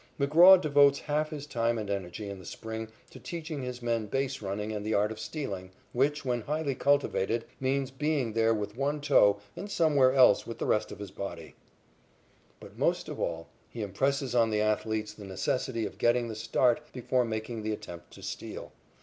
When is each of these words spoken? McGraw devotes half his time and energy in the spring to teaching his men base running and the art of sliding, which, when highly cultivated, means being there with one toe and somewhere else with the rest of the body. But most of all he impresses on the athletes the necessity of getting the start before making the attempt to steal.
McGraw 0.19 0.59
devotes 0.59 1.01
half 1.01 1.29
his 1.29 1.45
time 1.45 1.77
and 1.77 1.87
energy 1.87 2.27
in 2.27 2.39
the 2.39 2.45
spring 2.45 2.87
to 3.11 3.19
teaching 3.19 3.61
his 3.61 3.83
men 3.83 4.07
base 4.07 4.41
running 4.41 4.71
and 4.71 4.83
the 4.83 4.95
art 4.95 5.11
of 5.11 5.19
sliding, 5.19 5.69
which, 5.93 6.25
when 6.25 6.41
highly 6.41 6.73
cultivated, 6.73 7.45
means 7.59 7.91
being 7.91 8.33
there 8.33 8.51
with 8.51 8.75
one 8.75 8.99
toe 8.99 9.39
and 9.55 9.69
somewhere 9.69 10.11
else 10.11 10.47
with 10.47 10.57
the 10.57 10.65
rest 10.65 10.91
of 10.91 10.97
the 10.97 11.05
body. 11.13 11.53
But 12.59 12.79
most 12.79 13.09
of 13.09 13.19
all 13.19 13.49
he 13.69 13.83
impresses 13.83 14.33
on 14.33 14.49
the 14.49 14.59
athletes 14.59 15.13
the 15.13 15.23
necessity 15.23 15.85
of 15.85 15.99
getting 15.99 16.29
the 16.29 16.35
start 16.35 16.91
before 16.91 17.23
making 17.23 17.61
the 17.61 17.71
attempt 17.71 18.09
to 18.13 18.23
steal. 18.23 18.71